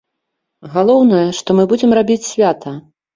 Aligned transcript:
Галоўнае, 0.75 1.27
што 1.39 1.57
мы 1.59 1.65
будзем 1.73 1.93
рабіць 1.99 2.17
свята! 2.31 2.73